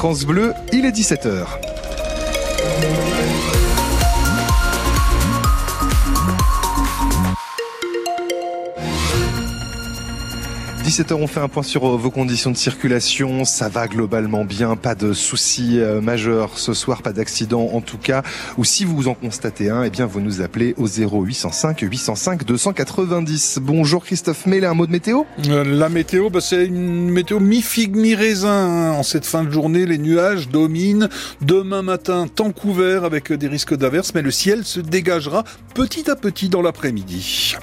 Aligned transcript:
France 0.00 0.24
Bleu, 0.24 0.54
il 0.72 0.86
est 0.86 0.96
17h. 0.96 1.60
17h, 10.84 11.12
on 11.12 11.26
fait 11.26 11.40
un 11.40 11.48
point 11.48 11.62
sur 11.62 11.84
euh, 11.86 11.96
vos 11.96 12.10
conditions 12.10 12.50
de 12.50 12.56
circulation. 12.56 13.44
Ça 13.44 13.68
va 13.68 13.86
globalement 13.86 14.44
bien, 14.44 14.76
pas 14.76 14.94
de 14.94 15.12
soucis 15.12 15.78
euh, 15.78 16.00
majeurs 16.00 16.58
ce 16.58 16.72
soir, 16.72 17.02
pas 17.02 17.12
d'accident 17.12 17.70
en 17.74 17.80
tout 17.82 17.98
cas. 17.98 18.22
Ou 18.56 18.64
si 18.64 18.84
vous 18.86 19.06
en 19.06 19.14
constatez 19.14 19.68
un, 19.68 19.82
eh 19.82 19.90
bien 19.90 20.06
vous 20.06 20.20
nous 20.20 20.40
appelez 20.40 20.74
au 20.78 20.86
0805 20.88 21.80
805 21.80 22.44
290. 22.44 23.58
Bonjour 23.62 24.04
Christophe 24.04 24.46
Mélé, 24.46 24.66
un 24.66 24.74
mot 24.74 24.86
de 24.86 24.92
météo? 24.92 25.24
Euh, 25.48 25.64
La 25.64 25.90
météo, 25.90 26.30
bah, 26.30 26.40
c'est 26.40 26.64
une 26.64 27.10
météo 27.10 27.40
mi-figue, 27.40 27.94
mi-raisin. 27.94 28.48
Hein. 28.48 28.92
En 28.92 29.02
cette 29.02 29.26
fin 29.26 29.44
de 29.44 29.50
journée, 29.50 29.84
les 29.84 29.98
nuages 29.98 30.48
dominent. 30.48 31.08
Demain 31.42 31.82
matin, 31.82 32.26
temps 32.26 32.52
couvert 32.52 33.04
avec 33.04 33.32
des 33.32 33.48
risques 33.48 33.76
d'averses, 33.76 34.12
mais 34.14 34.22
le 34.22 34.30
ciel 34.30 34.64
se 34.64 34.80
dégagera 34.80 35.44
petit 35.74 36.10
à 36.10 36.16
petit 36.16 36.48
dans 36.48 36.62
l'après-midi. 36.62 37.56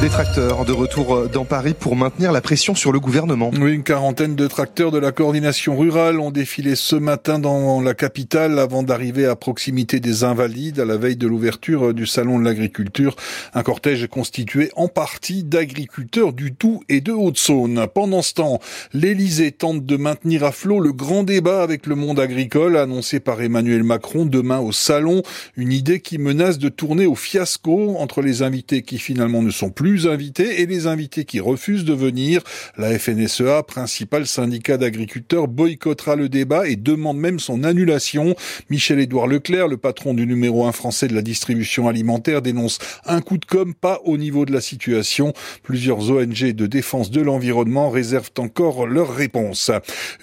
Des 0.00 0.08
tracteurs 0.08 0.64
de 0.64 0.72
retour 0.72 1.14
euh, 1.14 1.28
dans 1.30 1.44
Paris 1.44 1.74
pour 1.78 1.94
maintenir 1.94 2.32
la 2.32 2.40
pression 2.40 2.74
sur 2.74 2.90
le 2.90 2.98
gouvernement. 3.00 3.50
Oui, 3.60 3.74
une 3.74 3.82
quarantaine 3.82 4.34
de 4.34 4.46
tracteurs 4.46 4.90
de 4.90 4.98
la 4.98 5.12
coordination 5.12 5.76
rurale 5.76 6.20
ont 6.20 6.30
défilé 6.30 6.74
ce 6.74 6.96
matin 6.96 7.38
dans 7.38 7.82
la 7.82 7.92
capitale 7.92 8.58
avant 8.58 8.82
d'arriver 8.82 9.26
à 9.26 9.36
proximité 9.36 10.00
des 10.00 10.24
Invalides 10.24 10.80
à 10.80 10.86
la 10.86 10.96
veille 10.96 11.16
de 11.16 11.26
l'ouverture 11.26 11.92
du 11.92 12.06
salon 12.06 12.38
de 12.38 12.46
l'agriculture. 12.46 13.14
Un 13.52 13.62
cortège 13.62 14.06
constitué 14.06 14.70
en 14.74 14.88
partie 14.88 15.44
d'agriculteurs 15.44 16.32
du 16.32 16.52
Doubs 16.52 16.80
et 16.88 17.02
de 17.02 17.12
Haute-Saône. 17.12 17.86
Pendant 17.92 18.22
ce 18.22 18.32
temps, 18.32 18.58
l'Élysée 18.94 19.52
tente 19.52 19.84
de 19.84 19.96
maintenir 19.98 20.44
à 20.44 20.52
flot 20.52 20.80
le 20.80 20.94
grand 20.94 21.24
débat 21.24 21.62
avec 21.62 21.86
le 21.86 21.94
monde 21.94 22.20
agricole 22.20 22.78
annoncé 22.78 23.20
par 23.20 23.42
Emmanuel 23.42 23.82
Macron 23.82 24.24
demain 24.24 24.60
au 24.60 24.72
salon. 24.72 25.22
Une 25.58 25.72
idée 25.72 26.00
qui 26.00 26.16
menace 26.16 26.56
de 26.56 26.70
tourner 26.70 27.04
au 27.04 27.14
fiasco 27.14 27.96
entre 27.98 28.22
les 28.22 28.40
invités 28.40 28.80
qui 28.80 28.98
finalement 28.98 29.42
ne 29.42 29.50
sont 29.50 29.68
plus 29.68 29.89
invités 30.06 30.60
et 30.60 30.66
les 30.66 30.86
invités 30.86 31.24
qui 31.24 31.40
refusent 31.40 31.84
de 31.84 31.94
venir. 31.94 32.42
La 32.76 32.98
FNSEA, 32.98 33.62
principal 33.62 34.26
syndicat 34.26 34.76
d'agriculteurs, 34.76 35.48
boycottera 35.48 36.16
le 36.16 36.28
débat 36.28 36.68
et 36.68 36.76
demande 36.76 37.18
même 37.18 37.38
son 37.40 37.64
annulation. 37.64 38.34
Michel-Édouard 38.68 39.26
Leclerc, 39.26 39.68
le 39.68 39.76
patron 39.76 40.14
du 40.14 40.26
numéro 40.26 40.66
1 40.66 40.72
français 40.72 41.08
de 41.08 41.14
la 41.14 41.22
distribution 41.22 41.88
alimentaire, 41.88 42.42
dénonce 42.42 42.78
un 43.06 43.20
coup 43.20 43.38
de 43.38 43.44
com' 43.44 43.74
pas 43.74 44.00
au 44.04 44.16
niveau 44.16 44.44
de 44.44 44.52
la 44.52 44.60
situation. 44.60 45.32
Plusieurs 45.62 46.10
ONG 46.10 46.52
de 46.52 46.66
défense 46.66 47.10
de 47.10 47.20
l'environnement 47.20 47.90
réservent 47.90 48.30
encore 48.38 48.86
leur 48.86 49.14
réponse. 49.14 49.70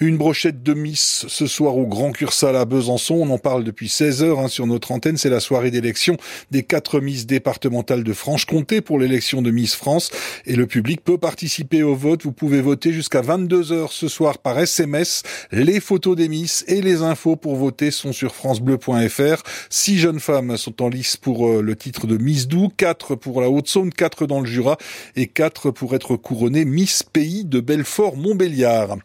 Une 0.00 0.16
brochette 0.16 0.62
de 0.62 0.74
Miss 0.74 1.26
ce 1.28 1.46
soir 1.46 1.76
au 1.76 1.86
Grand 1.86 2.12
Cursal 2.12 2.56
à 2.56 2.64
Besançon. 2.64 3.14
On 3.14 3.30
en 3.30 3.38
parle 3.38 3.64
depuis 3.64 3.88
16 3.88 4.22
heures 4.22 4.38
hein, 4.40 4.48
sur 4.48 4.66
notre 4.66 4.92
antenne. 4.92 5.16
C'est 5.16 5.30
la 5.30 5.40
soirée 5.40 5.70
d'élection 5.70 6.16
des 6.50 6.62
quatre 6.62 7.00
Miss 7.00 7.26
départementales 7.26 8.04
de 8.04 8.12
Franche-Comté 8.12 8.80
pour 8.80 8.98
l'élection 8.98 9.42
de 9.42 9.50
Miss 9.58 9.74
France 9.74 10.10
et 10.46 10.54
le 10.54 10.68
public 10.68 11.02
peut 11.02 11.18
participer 11.18 11.82
au 11.82 11.96
vote. 11.96 12.22
Vous 12.22 12.32
pouvez 12.32 12.60
voter 12.60 12.92
jusqu'à 12.92 13.22
22 13.22 13.72
heures 13.72 13.92
ce 13.92 14.06
soir 14.06 14.38
par 14.38 14.56
SMS. 14.56 15.24
Les 15.50 15.80
photos 15.80 16.16
des 16.16 16.28
Miss 16.28 16.64
et 16.68 16.80
les 16.80 17.02
infos 17.02 17.34
pour 17.34 17.56
voter 17.56 17.90
sont 17.90 18.12
sur 18.12 18.36
francebleu.fr. 18.36 19.42
Six 19.68 19.98
jeunes 19.98 20.20
femmes 20.20 20.56
sont 20.56 20.80
en 20.80 20.88
lice 20.88 21.16
pour 21.16 21.48
euh, 21.48 21.60
le 21.60 21.74
titre 21.74 22.06
de 22.06 22.16
Miss 22.16 22.46
Doux, 22.46 22.68
quatre 22.76 23.16
pour 23.16 23.40
la 23.40 23.50
Haute-Saône, 23.50 23.92
quatre 23.92 24.26
dans 24.26 24.40
le 24.40 24.46
Jura 24.46 24.78
et 25.16 25.26
quatre 25.26 25.72
pour 25.72 25.96
être 25.96 26.14
couronnées 26.16 26.64
Miss 26.64 27.02
Pays 27.02 27.44
de 27.44 27.58
Belfort-Montbéliard. 27.58 28.96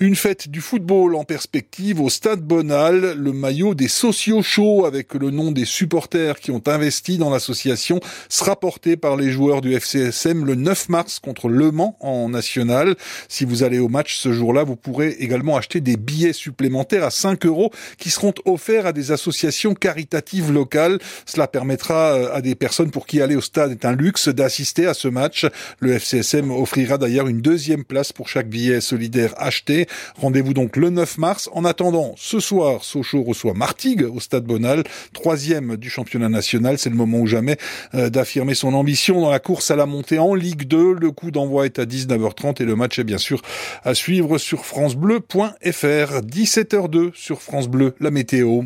Une 0.00 0.16
fête 0.16 0.48
du 0.48 0.60
football 0.60 1.14
en 1.14 1.22
perspective 1.22 2.00
au 2.00 2.10
Stade 2.10 2.40
Bonal, 2.40 3.14
le 3.16 3.32
maillot 3.32 3.74
des 3.74 3.88
sociaux 3.88 4.42
chauds 4.42 4.86
avec 4.86 5.14
le 5.14 5.30
nom 5.30 5.52
des 5.52 5.64
supporters 5.64 6.40
qui 6.40 6.50
ont 6.50 6.62
investi 6.66 7.16
dans 7.16 7.30
l'association 7.30 8.00
sera 8.28 8.58
porté 8.58 8.96
par 8.96 9.16
les 9.16 9.30
joueurs 9.30 9.60
du 9.60 9.74
FCSM 10.00 10.44
le 10.44 10.54
9 10.54 10.88
mars 10.88 11.18
contre 11.18 11.48
Le 11.48 11.70
Mans 11.70 11.96
en 12.00 12.28
national. 12.28 12.96
Si 13.28 13.44
vous 13.44 13.62
allez 13.62 13.78
au 13.78 13.88
match 13.88 14.16
ce 14.16 14.32
jour-là, 14.32 14.64
vous 14.64 14.76
pourrez 14.76 15.10
également 15.18 15.56
acheter 15.56 15.80
des 15.80 15.96
billets 15.96 16.32
supplémentaires 16.32 17.04
à 17.04 17.10
5 17.10 17.44
euros 17.46 17.70
qui 17.98 18.10
seront 18.10 18.32
offerts 18.44 18.86
à 18.86 18.92
des 18.92 19.12
associations 19.12 19.74
caritatives 19.74 20.52
locales. 20.52 20.98
Cela 21.26 21.46
permettra 21.48 22.14
euh, 22.14 22.34
à 22.34 22.40
des 22.40 22.54
personnes 22.54 22.90
pour 22.90 23.06
qui 23.06 23.20
aller 23.20 23.36
au 23.36 23.40
stade 23.40 23.70
est 23.72 23.84
un 23.84 23.92
luxe 23.92 24.28
d'assister 24.28 24.86
à 24.86 24.94
ce 24.94 25.08
match. 25.08 25.46
Le 25.80 25.92
FCSM 25.92 26.50
offrira 26.50 26.98
d'ailleurs 26.98 27.28
une 27.28 27.42
deuxième 27.42 27.84
place 27.84 28.12
pour 28.12 28.28
chaque 28.28 28.48
billet 28.48 28.80
solidaire 28.80 29.34
acheté. 29.36 29.86
Rendez-vous 30.16 30.54
donc 30.54 30.76
le 30.76 30.90
9 30.90 31.18
mars. 31.18 31.50
En 31.52 31.64
attendant, 31.64 32.14
ce 32.16 32.40
soir, 32.40 32.84
Sochaux 32.84 33.22
reçoit 33.22 33.54
Martigues 33.54 34.04
au 34.04 34.20
stade 34.20 34.44
Bonal, 34.44 34.84
troisième 35.12 35.76
du 35.76 35.90
championnat 35.90 36.28
national. 36.28 36.78
C'est 36.78 36.90
le 36.90 36.96
moment 36.96 37.18
ou 37.18 37.26
jamais 37.26 37.56
euh, 37.94 38.08
d'affirmer 38.10 38.54
son 38.54 38.74
ambition 38.74 39.20
dans 39.20 39.30
la 39.30 39.40
course 39.40 39.70
à 39.70 39.76
la 39.76 39.86
montée 39.90 40.18
en 40.18 40.34
Ligue 40.34 40.66
2. 40.66 40.94
Le 40.94 41.10
coup 41.10 41.30
d'envoi 41.30 41.66
est 41.66 41.78
à 41.78 41.84
19h30 41.84 42.62
et 42.62 42.64
le 42.64 42.76
match 42.76 42.98
est 42.98 43.04
bien 43.04 43.18
sûr 43.18 43.42
à 43.84 43.94
suivre 43.94 44.38
sur 44.38 44.64
francebleu.fr. 44.64 45.50
17h02 45.60 47.10
sur 47.14 47.42
France 47.42 47.68
Bleu, 47.68 47.94
la 48.00 48.10
météo. 48.10 48.62